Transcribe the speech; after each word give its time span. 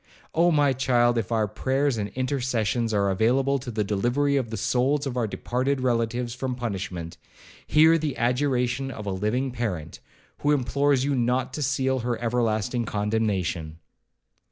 Oh! 0.33 0.49
my 0.49 0.73
child, 0.73 1.19
if 1.19 1.31
our 1.31 1.47
prayers 1.47 1.95
and 1.99 2.09
intercessions 2.15 2.91
are 2.91 3.11
available 3.11 3.59
to 3.59 3.69
the 3.69 3.83
delivery 3.83 4.35
of 4.35 4.49
the 4.49 4.57
souls 4.57 5.05
of 5.05 5.15
our 5.15 5.27
departed 5.27 5.79
relatives 5.81 6.33
from 6.33 6.55
punishment, 6.55 7.17
hear 7.67 7.99
the 7.99 8.15
adjuration 8.15 8.89
of 8.89 9.05
a 9.05 9.11
living 9.11 9.51
parent, 9.51 9.99
who 10.39 10.53
implores 10.53 11.05
you 11.05 11.13
not 11.13 11.53
to 11.53 11.61
seal 11.61 11.99
her 11.99 12.19
everlasting 12.19 12.83
condemnation!' 12.85 13.77